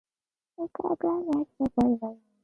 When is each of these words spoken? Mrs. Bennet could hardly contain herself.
Mrs. 0.57 0.57
Bennet 0.57 0.73
could 0.73 0.99
hardly 1.07 1.45
contain 1.59 1.91
herself. 2.01 2.17